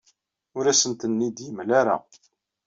[0.57, 1.97] Ur asent-ten-id-yemla ara.